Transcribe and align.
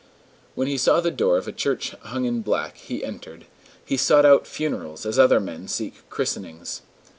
When 0.55 0.65
he 0.67 0.79
saw 0.79 0.99
the 0.99 1.11
door 1.11 1.37
of 1.37 1.47
a 1.47 1.51
church 1.51 1.91
hung 2.01 2.25
in 2.25 2.41
black, 2.41 2.75
he 2.77 3.03
entered: 3.05 3.45
he 3.85 3.97
sought 3.97 4.25
out 4.25 4.47
funerals 4.47 5.05
as 5.05 5.19
other 5.19 5.39
men 5.39 5.67
seek 5.67 6.09
christenings. 6.09 6.81